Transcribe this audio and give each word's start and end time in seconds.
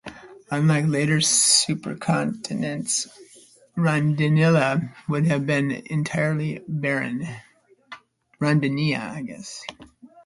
Unlike 0.49 0.87
later 0.87 1.17
supercontinents, 1.17 3.07
Rodinia 3.77 4.95
would 5.07 5.27
have 5.27 5.45
been 5.45 5.69
entirely 5.85 6.63
barren. 6.67 7.27